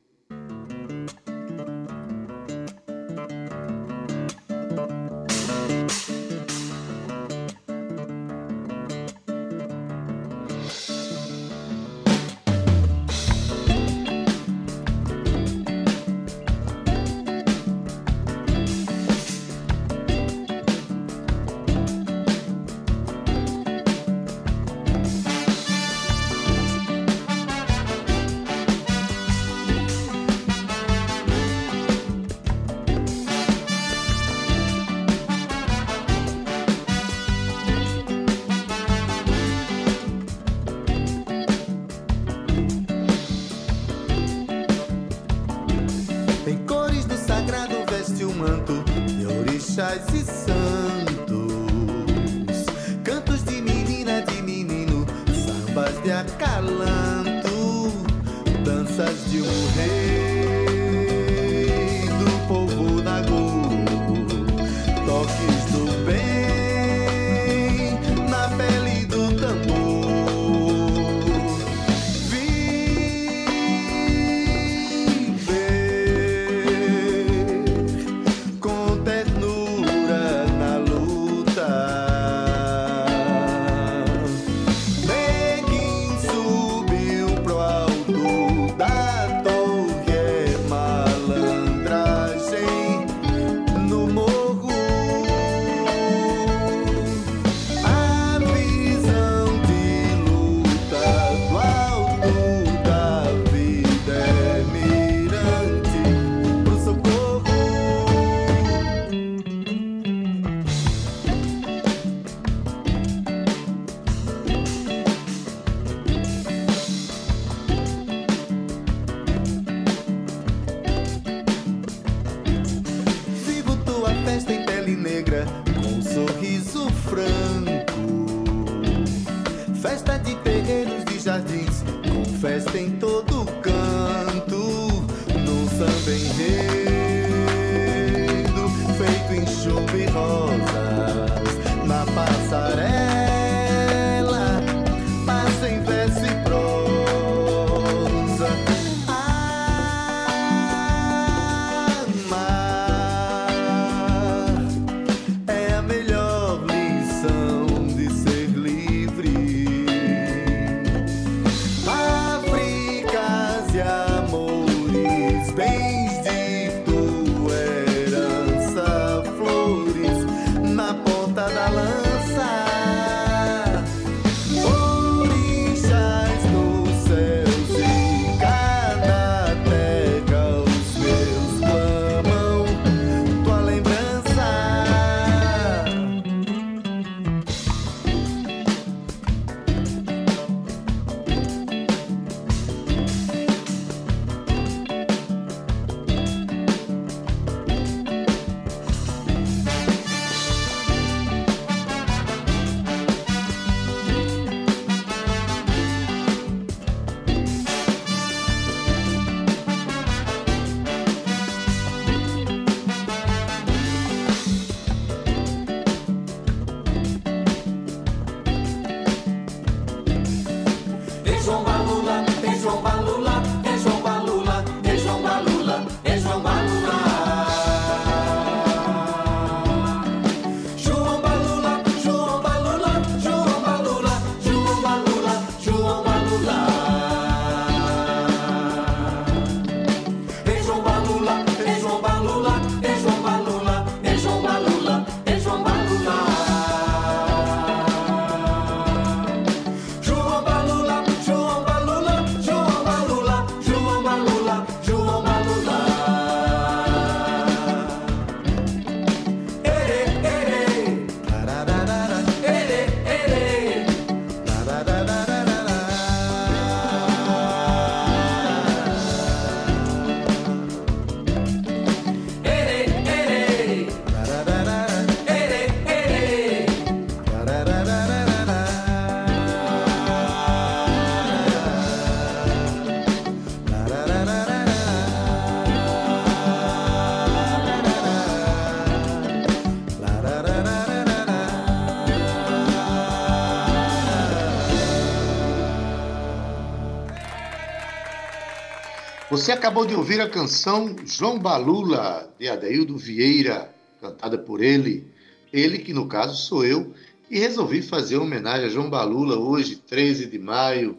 [299.30, 303.70] Você acabou de ouvir a canção João Balula, de Adeildo Vieira,
[304.00, 305.06] cantada por ele.
[305.52, 306.94] Ele, que no caso sou eu,
[307.30, 310.96] e resolvi fazer homenagem a João Balula hoje, 13 de maio,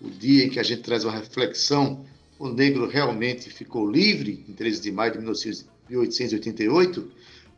[0.00, 2.06] o dia em que a gente traz uma reflexão.
[2.38, 7.10] O negro realmente ficou livre, em 13 de maio de 1888.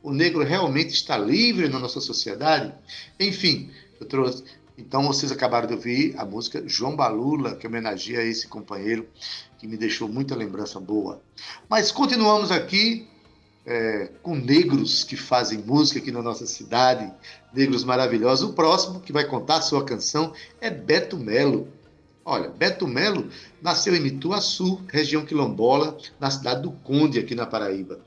[0.02, 2.72] O negro realmente está livre na nossa sociedade.
[3.20, 4.44] Enfim, eu trouxe.
[4.78, 9.08] Então vocês acabaram de ouvir a música João Balula, que homenageia esse companheiro
[9.58, 11.20] que me deixou muita lembrança boa.
[11.68, 13.08] Mas continuamos aqui
[13.64, 17.10] é, com negros que fazem música aqui na nossa cidade,
[17.52, 18.50] negros maravilhosos.
[18.50, 21.68] O próximo que vai contar a sua canção é Beto Melo.
[22.24, 23.28] Olha, Beto Melo
[23.62, 28.00] nasceu em Mituaçu, região quilombola, na cidade do Conde, aqui na Paraíba.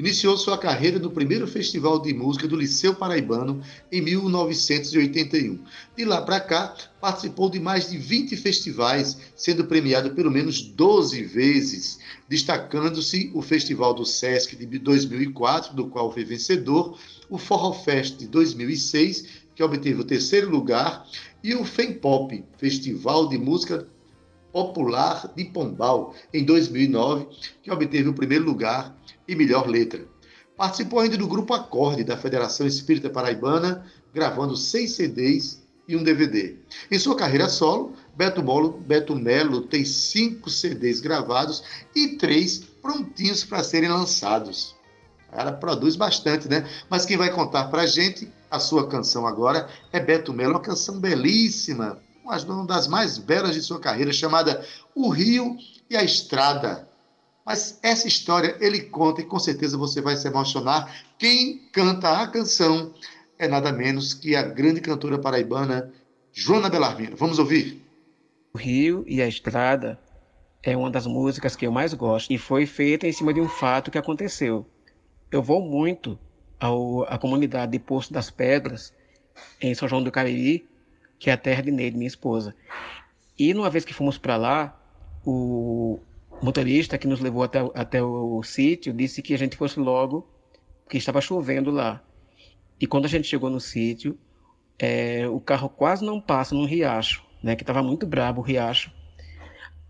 [0.00, 3.60] Iniciou sua carreira no primeiro Festival de Música do Liceu Paraibano
[3.92, 5.62] em 1981.
[5.94, 11.22] De lá para cá, participou de mais de 20 festivais, sendo premiado pelo menos 12
[11.24, 16.98] vezes, destacando-se o Festival do Sesc de 2004, do qual foi vencedor,
[17.28, 21.06] o Forró Fest de 2006, que obteve o terceiro lugar,
[21.44, 23.86] e o FEMPOP, Festival de Música
[24.50, 27.26] Popular de Pombal, em 2009,
[27.62, 28.98] que obteve o primeiro lugar
[29.30, 30.04] e melhor letra.
[30.56, 36.56] Participou ainda do grupo Acorde da Federação Espírita Paraibana, gravando seis CDs e um DVD.
[36.90, 41.62] Em sua carreira solo, Beto, Molo, Beto Melo tem cinco CDs gravados
[41.94, 44.74] e três prontinhos para serem lançados.
[45.30, 46.68] Cara produz bastante, né?
[46.90, 50.60] Mas quem vai contar para a gente a sua canção agora é Beto Melo, uma
[50.60, 55.56] canção belíssima, uma das mais belas de sua carreira, chamada O Rio
[55.88, 56.89] e a Estrada.
[57.44, 61.04] Mas essa história ele conta e com certeza você vai se emocionar.
[61.18, 62.94] Quem canta a canção
[63.38, 65.92] é nada menos que a grande cantora paraibana
[66.32, 67.16] Joana Belarmino.
[67.16, 67.82] Vamos ouvir.
[68.52, 69.98] O Rio e a Estrada
[70.62, 73.48] é uma das músicas que eu mais gosto e foi feita em cima de um
[73.48, 74.66] fato que aconteceu.
[75.30, 76.18] Eu vou muito
[76.58, 78.92] ao, à comunidade de Poço das Pedras,
[79.60, 80.68] em São João do Cariri,
[81.18, 82.54] que é a terra de Neide, minha esposa.
[83.38, 84.78] E numa vez que fomos para lá,
[85.24, 85.98] o,
[86.42, 90.28] motorista que nos levou até, até o sítio disse que a gente fosse logo,
[90.88, 92.02] que estava chovendo lá.
[92.80, 94.18] E quando a gente chegou no sítio,
[94.78, 97.54] é, o carro quase não passa num riacho, né?
[97.54, 98.90] Que estava muito brabo o riacho.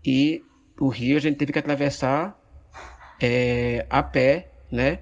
[0.05, 0.43] E
[0.79, 2.37] o rio a gente teve que atravessar
[3.21, 4.99] é, a pé, né?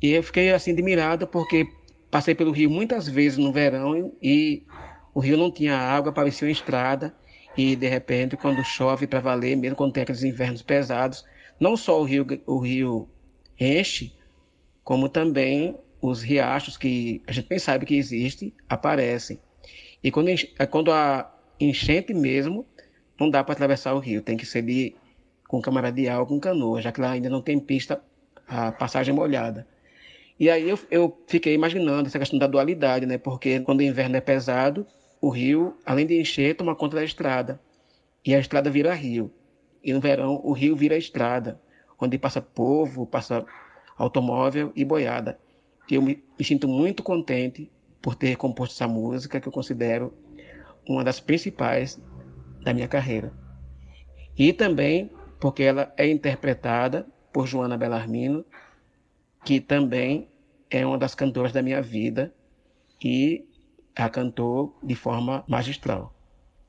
[0.00, 1.66] E eu fiquei assim admirado porque
[2.10, 4.64] passei pelo rio muitas vezes no verão e
[5.12, 7.14] o rio não tinha água, parecia uma estrada.
[7.56, 11.24] E de repente, quando chove para valer, mesmo quando tem aqueles invernos pesados,
[11.58, 13.08] não só o rio, o rio
[13.58, 14.12] enche,
[14.82, 19.40] como também os riachos que a gente nem sabe que existe aparecem.
[20.02, 20.28] E quando,
[20.70, 22.66] quando a enchente mesmo,
[23.18, 24.94] não dá para atravessar o rio, tem que ser de,
[25.48, 28.02] com câmara de água, com canoa, já que lá ainda não tem pista,
[28.46, 29.66] a passagem molhada.
[30.38, 33.16] E aí eu, eu fiquei imaginando essa questão da dualidade, né?
[33.16, 34.86] Porque quando o inverno é pesado,
[35.24, 37.58] o rio, além de encher, toma conta da estrada.
[38.22, 39.32] E a estrada vira rio.
[39.82, 41.58] E no verão, o rio vira estrada,
[41.98, 43.42] onde passa povo, passa
[43.96, 45.38] automóvel e boiada.
[45.90, 47.72] Eu me, me sinto muito contente
[48.02, 50.12] por ter composto essa música, que eu considero
[50.86, 51.98] uma das principais
[52.62, 53.32] da minha carreira.
[54.36, 55.10] E também
[55.40, 58.44] porque ela é interpretada por Joana Bellarmino,
[59.42, 60.28] que também
[60.68, 62.30] é uma das cantoras da minha vida
[63.02, 63.46] e
[64.02, 66.14] a cantou de forma magistral.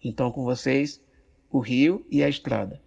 [0.03, 1.01] Então, com vocês,
[1.49, 2.81] o rio e a estrada.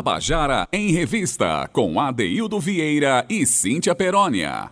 [0.00, 4.70] Tabajara em Revista, com Adeildo Vieira e Cíntia Perónia.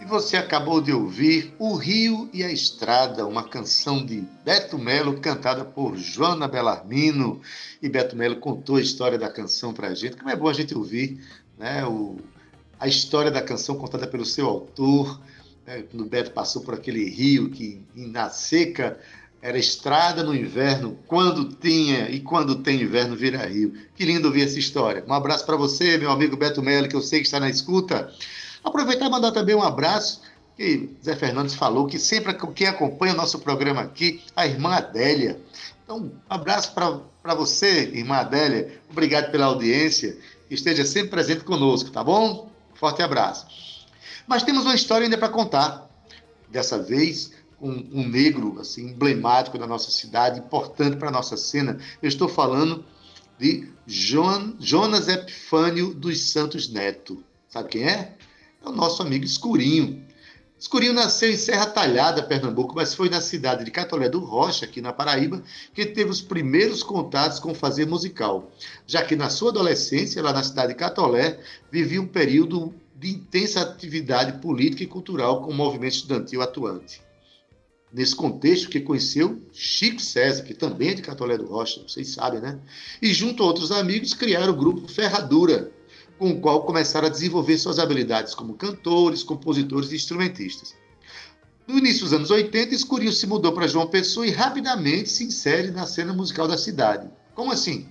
[0.00, 5.20] E você acabou de ouvir O Rio e a Estrada, uma canção de Beto Melo,
[5.20, 7.42] cantada por Joana Bellarmino.
[7.82, 10.16] E Beto Melo contou a história da canção para a gente.
[10.16, 11.20] Como é bom a gente ouvir
[11.58, 12.16] né, o,
[12.80, 15.20] a história da canção contada pelo seu autor.
[15.66, 18.98] Né, quando o Beto passou por aquele rio que, na seca,
[19.40, 23.72] era estrada no inverno, quando tinha e quando tem inverno vira rio.
[23.94, 25.04] Que lindo ouvir essa história.
[25.06, 28.12] Um abraço para você, meu amigo Beto Melo, que eu sei que está na escuta.
[28.64, 30.20] Aproveitar e mandar também um abraço,
[30.56, 35.40] que Zé Fernandes falou que sempre quem acompanha o nosso programa aqui, a irmã Adélia.
[35.84, 38.80] Então, um abraço para você, irmã Adélia.
[38.90, 40.18] Obrigado pela audiência.
[40.50, 42.50] Esteja sempre presente conosco, tá bom?
[42.74, 43.46] Forte abraço.
[44.26, 45.88] Mas temos uma história ainda para contar.
[46.50, 51.78] Dessa vez, um, um negro assim emblemático da nossa cidade, importante para a nossa cena.
[52.02, 52.84] Eu estou falando
[53.38, 57.22] de Joan, Jonas Epifânio dos Santos Neto.
[57.48, 58.16] Sabe quem é?
[58.64, 60.06] É o nosso amigo Escurinho.
[60.58, 64.80] Escurinho nasceu em Serra Talhada, Pernambuco, mas foi na cidade de Catolé do Rocha, aqui
[64.80, 65.40] na Paraíba,
[65.72, 68.50] que teve os primeiros contatos com fazer musical,
[68.84, 71.38] já que na sua adolescência, lá na cidade de Catolé,
[71.70, 77.07] vivia um período de intensa atividade política e cultural com o movimento estudantil atuante
[77.92, 82.40] nesse contexto que conheceu Chico César, que também é de Catolé do Rocha, vocês sabem,
[82.40, 82.58] né?
[83.00, 85.70] E junto a outros amigos criaram o grupo Ferradura,
[86.18, 90.74] com o qual começaram a desenvolver suas habilidades como cantores, compositores e instrumentistas.
[91.66, 95.70] No início dos anos 80, Escurinho se mudou para João Pessoa e rapidamente se insere
[95.70, 97.08] na cena musical da cidade.
[97.34, 97.86] Como assim?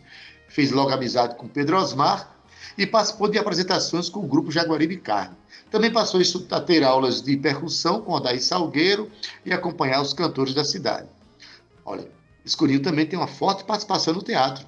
[0.50, 2.37] Fez logo amizade com Pedro Osmar
[2.78, 5.36] e participou de apresentações com o grupo Jaguaribe Carne.
[5.72, 6.22] Também passou
[6.52, 9.12] a ter aulas de percussão com Odaí Salgueiro
[9.46, 11.08] e acompanhar os cantores da cidade.
[11.84, 12.08] Olha,
[12.46, 14.66] Escurinho também tem uma forte participação no teatro.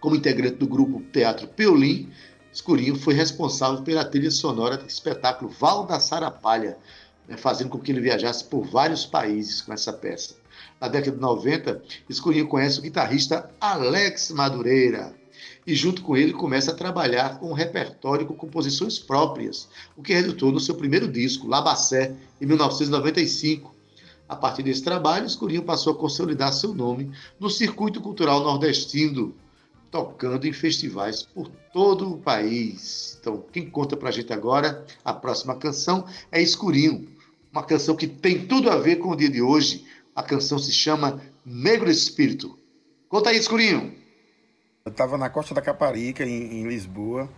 [0.00, 2.10] Como integrante do grupo Teatro Peolim,
[2.52, 6.78] Escurinho foi responsável pela trilha sonora do espetáculo Val da Sarapalha,
[7.26, 10.36] né, fazendo com que ele viajasse por vários países com essa peça.
[10.80, 15.14] Na década de 90, Escurinho conhece o guitarrista Alex Madureira,
[15.68, 20.14] e junto com ele começa a trabalhar com um repertório com composições próprias, o que
[20.14, 23.74] resultou no seu primeiro disco, Labacé, em 1995.
[24.26, 29.34] A partir desse trabalho, Escurinho passou a consolidar seu nome no circuito cultural nordestino,
[29.90, 33.18] tocando em festivais por todo o país.
[33.20, 37.06] Então, quem conta pra gente agora a próxima canção é Escurinho,
[37.52, 39.84] uma canção que tem tudo a ver com o dia de hoje.
[40.16, 42.58] A canção se chama Negro Espírito.
[43.06, 44.07] Conta aí, Escurinho.
[44.88, 47.28] Eu estava na Costa da Caparica, em, em Lisboa,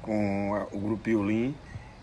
[0.00, 1.54] com a, o grupo Piolim,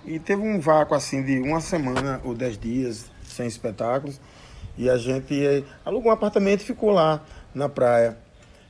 [0.06, 4.22] e teve um vácuo assim de uma semana ou dez dias sem espetáculos,
[4.78, 7.26] e a gente eh, alugou um apartamento e ficou lá
[7.56, 8.20] na praia.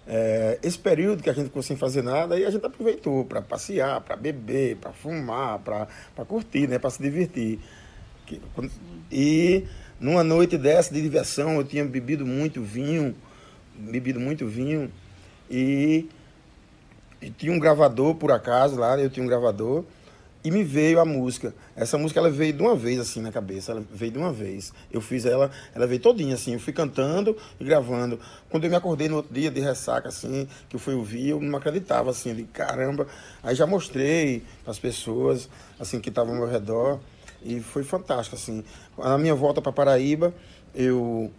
[0.08, 3.42] É, esse período que a gente ficou sem fazer nada, aí a gente aproveitou para
[3.42, 5.88] passear, para beber, para fumar, para
[6.26, 7.60] curtir, né, para se divertir.
[9.12, 9.66] E
[10.00, 13.14] numa noite dessa de diversão, eu tinha bebido muito vinho,
[13.76, 14.90] bebido muito vinho,
[15.50, 16.08] e,
[17.22, 19.84] e, tinha um gravador, por acaso, lá, eu tinha um gravador,
[20.44, 21.56] e me veio a música.
[21.76, 24.74] Essa música, ela veio de uma vez, assim, na cabeça, ela veio de uma vez.
[24.92, 28.20] Eu fiz ela, ela veio todinha, assim, eu fui cantando e gravando.
[28.50, 31.40] Quando eu me acordei no outro dia, de ressaca, assim, que eu fui ouvir, eu
[31.40, 33.08] não acreditava, assim, de caramba.
[33.42, 35.48] Aí já mostrei as pessoas,
[35.80, 37.00] assim, que estavam ao meu redor,
[37.42, 38.66] e foi fantástico, assim.
[38.98, 40.34] Na minha volta para Paraíba,
[40.76, 41.32] eu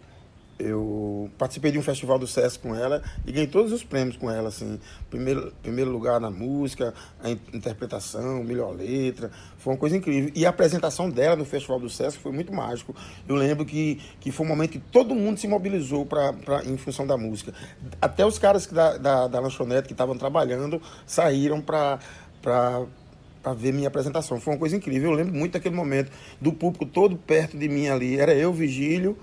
[0.57, 4.31] eu participei de um festival do SESC com ela e ganhei todos os prêmios com
[4.31, 4.79] ela, assim.
[5.09, 9.31] Primeiro, primeiro lugar na música, a interpretação, melhor letra.
[9.57, 10.31] Foi uma coisa incrível.
[10.33, 12.95] E a apresentação dela no festival do SESC foi muito mágico.
[13.27, 16.77] Eu lembro que, que foi um momento que todo mundo se mobilizou pra, pra, em
[16.77, 17.53] função da música.
[18.01, 21.99] Até os caras da, da, da lanchonete que estavam trabalhando saíram para
[22.41, 24.39] para ver minha apresentação.
[24.39, 25.11] Foi uma coisa incrível.
[25.11, 28.19] Eu lembro muito daquele momento, do público todo perto de mim ali.
[28.19, 29.17] Era eu, Vigílio,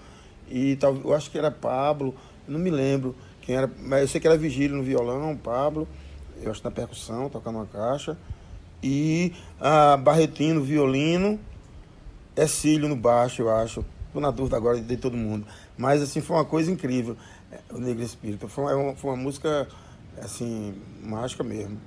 [0.52, 2.14] e tal, eu acho que era Pablo,
[2.46, 5.88] não me lembro quem era, mas eu sei que era Vigílio no violão, Pablo,
[6.40, 8.16] eu acho na percussão, tocando uma caixa,
[8.82, 11.40] e a Barretinho no violino,
[12.48, 13.84] Cílio no baixo, eu acho.
[14.06, 15.46] Estou na dúvida agora de todo mundo.
[15.76, 17.16] Mas assim, foi uma coisa incrível,
[17.70, 18.48] o Negro Espírito.
[18.48, 19.68] Foi uma, foi uma música
[20.20, 21.78] assim, mágica mesmo.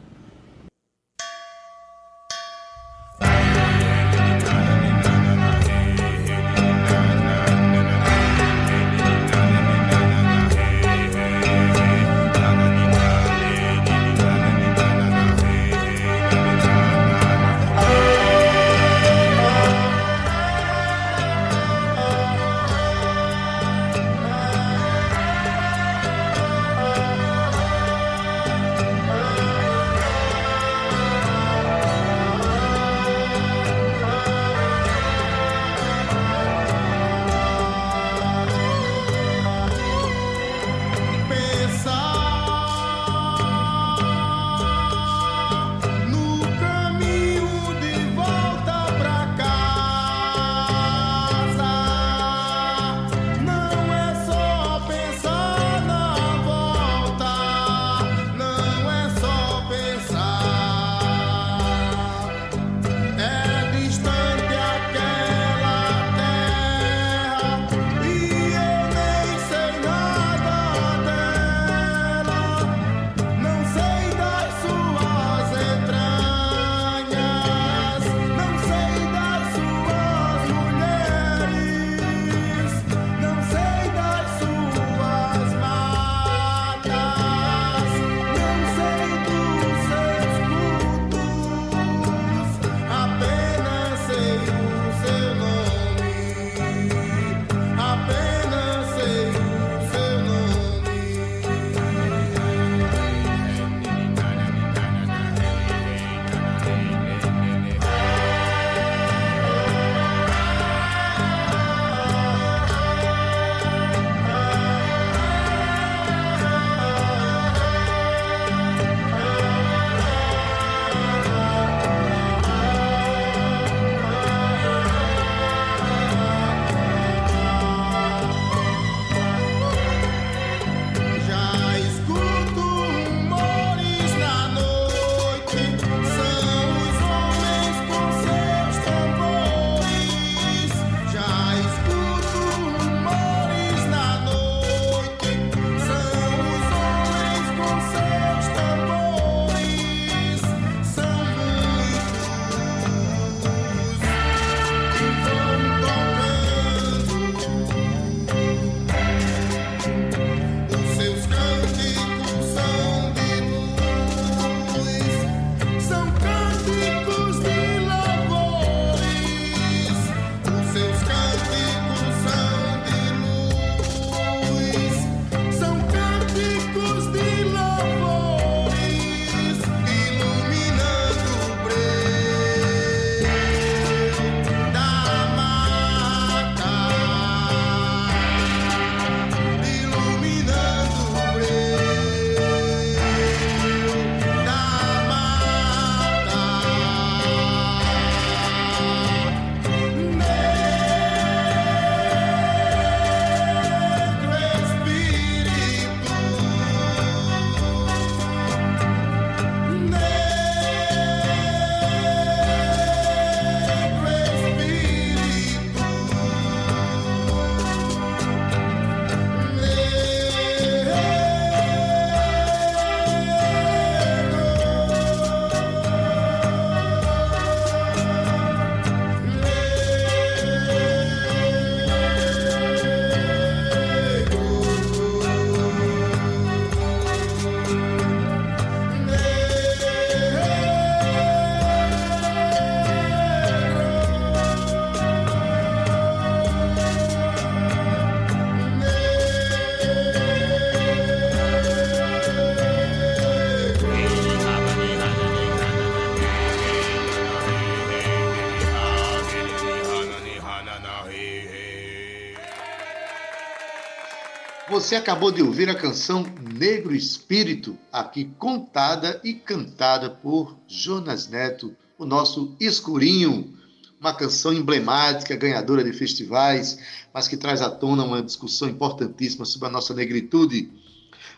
[264.86, 266.23] Você acabou de ouvir a canção
[266.59, 273.51] Negro Espírito, aqui contada e cantada por Jonas Neto, o nosso escurinho.
[273.99, 276.77] Uma canção emblemática, ganhadora de festivais,
[277.11, 280.71] mas que traz à tona uma discussão importantíssima sobre a nossa negritude.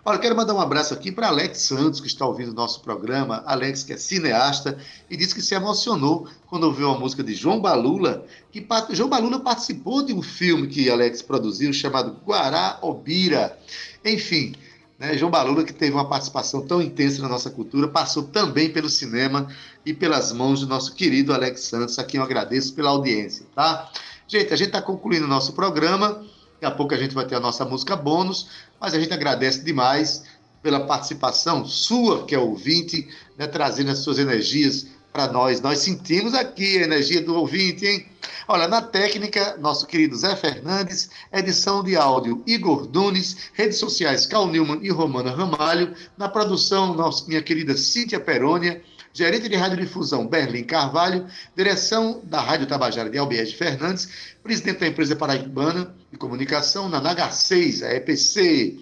[0.05, 3.43] Olha, quero mandar um abraço aqui para Alex Santos, que está ouvindo o nosso programa.
[3.45, 4.77] Alex, que é cineasta,
[5.09, 9.39] e disse que se emocionou quando ouviu a música de João Balula, que João Balula
[9.39, 13.59] participou de um filme que Alex produziu chamado Guará Obira.
[14.05, 14.55] Enfim,
[14.97, 18.89] né, João Balula, que teve uma participação tão intensa na nossa cultura, passou também pelo
[18.89, 19.47] cinema
[19.85, 23.91] e pelas mãos do nosso querido Alex Santos, a quem eu agradeço pela audiência, tá?
[24.27, 26.25] Gente, a gente está concluindo o nosso programa.
[26.59, 28.49] Daqui a pouco a gente vai ter a nossa música bônus,
[28.79, 30.23] mas a gente agradece demais
[30.63, 35.61] pela participação sua, que é ouvinte, né, trazendo as suas energias para nós.
[35.61, 38.07] Nós sentimos aqui a energia do ouvinte, hein?
[38.47, 44.47] Olha, na técnica, nosso querido Zé Fernandes, edição de áudio Igor Dunes, redes sociais Cal
[44.47, 48.81] Newman e Romana Ramalho, na produção, nossa, minha querida Cíntia Perônia,
[49.17, 54.07] gerente de radiodifusão Berlim Carvalho, direção da Rádio Tabajara de Albiés Fernandes,
[54.43, 58.77] presidente da empresa paraibana de comunicação, na NH6, a EPC.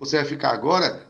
[0.00, 1.06] Você vai ficar agora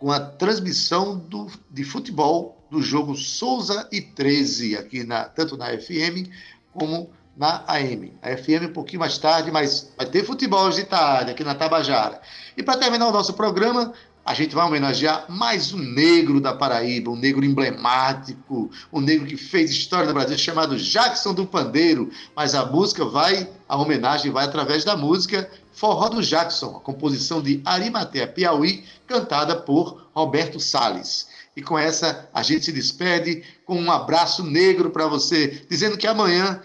[0.00, 5.66] com a transmissão do, de futebol do jogo Souza e 13, aqui na, tanto na
[5.66, 6.28] FM
[6.72, 8.12] como na AM.
[8.22, 12.20] A FM um pouquinho mais tarde, mas vai ter futebol de tarde aqui na Tabajara.
[12.56, 13.92] E para terminar o nosso programa,
[14.26, 19.36] a gente vai homenagear mais um negro da Paraíba, um negro emblemático, um negro que
[19.36, 22.10] fez história no Brasil, chamado Jackson do Pandeiro.
[22.34, 27.40] Mas a música vai, a homenagem vai através da música Forró do Jackson, a composição
[27.40, 31.28] de Arimatea Piauí, cantada por Roberto Salles.
[31.56, 36.06] E com essa a gente se despede com um abraço negro para você, dizendo que
[36.06, 36.60] amanhã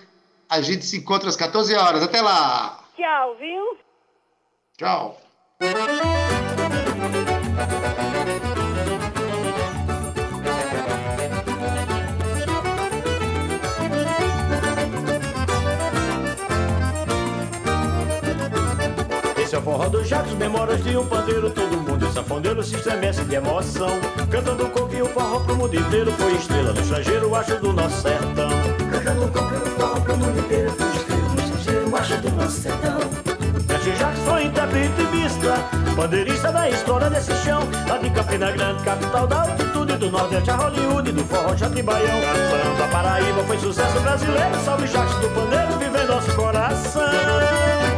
[0.50, 2.02] a gente se encontra às 14 horas.
[2.02, 2.84] Até lá!
[2.98, 3.78] Tchau, viu?
[4.78, 5.22] Tchau.
[19.62, 23.90] Forró do Jacques, memórias de um pandeiro Todo mundo e sanfoneiro se estremece de emoção.
[24.30, 28.02] Cantando coco e o forró pro mundo inteiro Foi estrela no estrangeiro, acho do nosso
[28.02, 28.50] sertão.
[28.92, 32.62] Cantando coco e o forró pro mundo inteiro Foi estrela no estrangeiro, acho do nosso
[32.62, 33.00] sertão.
[33.68, 35.56] Mestre Jacques foi intérprete e vista
[35.96, 37.62] Bandeirista da história desse chão.
[37.88, 42.84] Lá de Campina Grande, capital da altitude Do Nordeste a Hollywood, do forró Jatibaião Cantando
[42.84, 44.56] a Paraíba, foi sucesso brasileiro.
[44.66, 47.91] Salve Jacques do Pandeiro, vive nosso coração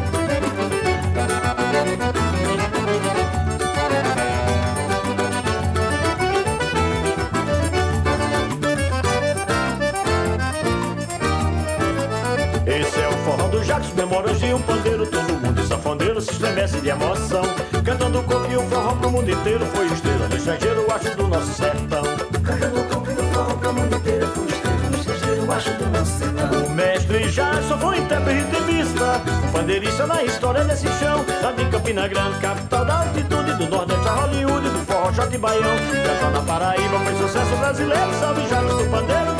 [14.13, 17.41] memórias de um pandeiro Todo mundo e sanfoneiro se estremece de emoção.
[17.83, 21.27] Cantando o coco e o forró pro mundo inteiro Foi estrela no estrangeiro, acho do
[21.27, 22.03] nosso sertão.
[22.43, 26.11] Cantando coco e o forró pro mundo inteiro Foi estrela no estrangeiro, acho do nosso
[26.19, 26.65] sertão.
[26.65, 31.25] O mestre Jackson foi intérprete e vista Bandeirista na história desse chão.
[31.41, 35.37] Lá de Campina Grande, capital da altitude Do Nordeste a Hollywood, do forró shot e
[35.39, 39.32] baião Cantando na Paraíba, foi sucesso brasileiro Salve Jacques do Pandeiro,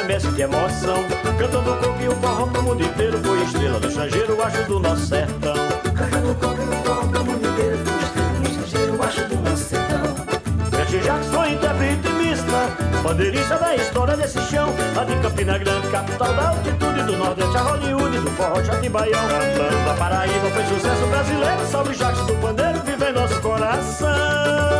[0.00, 1.04] estremece de emoção.
[1.38, 5.06] Cantando coco e o forró pro mundo inteiro Foi estrela no estrangeiro, acho do nosso
[5.06, 5.54] sertão.
[5.94, 9.64] Cantando coco e o forró pro mundo inteiro Foi estrela no estrangeiro, acho do nosso
[9.64, 10.00] sertão.
[10.90, 14.74] Jacques foi intérprete mista Bandeirista da história desse chão.
[14.96, 19.90] Lá de Campina Grande, capital da altitude Do Nordeste a Hollywood, do forró Jatibaião Cantando
[19.90, 24.79] a Paraíba, foi sucesso brasileiro Salve Jacques do Pandeiro, vive em nosso coração